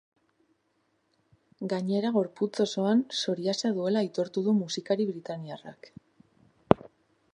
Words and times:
Gainera, 1.73 2.11
gorputz 2.15 2.53
osoan 2.65 3.03
psoriasia 3.11 3.71
duela 3.77 4.03
aitortu 4.05 4.45
du 4.49 4.57
musikari 4.63 5.07
britainiarrak. 5.11 5.93